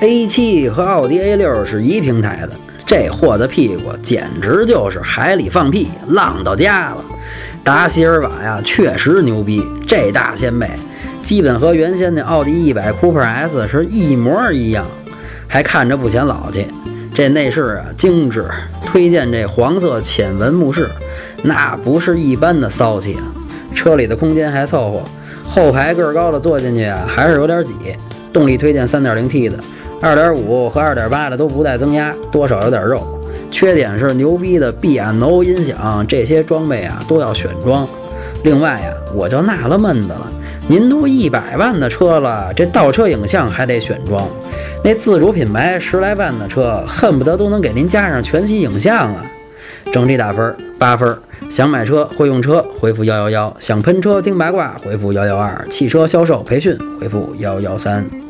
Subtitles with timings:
[0.00, 2.50] A7 和奥迪 A6 是一平台的，
[2.86, 7.04] 这货的屁股简直就是海里放屁，浪到家了。
[7.64, 10.70] 达席尔瓦呀，确实牛逼，这大掀背，
[11.26, 14.86] 基本和原先的奥迪一百 Cooper S 是一模一样，
[15.48, 16.64] 还看着不显老气。
[17.12, 18.44] 这内饰啊，精致，
[18.86, 20.88] 推荐这黄色浅纹木饰，
[21.42, 23.24] 那不是一般的骚气啊。
[23.74, 25.02] 车里的空间还凑合，
[25.44, 27.72] 后排个儿高的坐进去啊，还是有点挤。
[28.32, 29.58] 动力推荐 3.0T 的。
[30.00, 33.02] 二点五和二点八的都不带增压，多少有点肉。
[33.50, 37.88] 缺点是牛逼的 B&O 音响，这些装备啊都要选装。
[38.44, 40.30] 另外呀，我就纳了闷子了，
[40.68, 44.28] 您都一百万的车了，这倒车影像还得选装？
[44.84, 49.24] 那自主品牌十来万的车，恨不得都能给您加上全息影像啊！
[49.92, 51.18] 整体打分八分。
[51.50, 58.27] 想买车会用车，回复幺幺幺；想喷车听八卦，回复幺幺二；汽车销售培训，回复幺幺三。